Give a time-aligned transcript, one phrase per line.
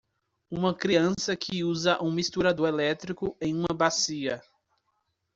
[0.49, 4.41] Uma criança que usa um misturador elétrico em uma bacia.